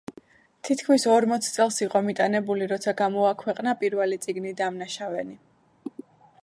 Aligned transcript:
თითქმის 0.67 1.03
ორმოც 1.15 1.49
წელს 1.57 1.77
იყო 1.87 2.01
მიტანებული 2.07 2.71
როცა 2.73 2.95
გამოაქვეყნა 3.03 3.75
პირველი 3.83 4.19
წიგნი 4.25 4.55
„დამნაშავენი“. 4.63 5.41